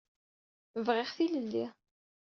Bɣiɣ 0.85 1.09
tilelli. 1.17 1.65